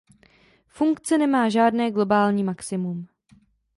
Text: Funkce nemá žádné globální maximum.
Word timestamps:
Funkce 0.67 1.17
nemá 1.17 1.49
žádné 1.49 1.91
globální 1.91 2.43
maximum. 2.43 3.07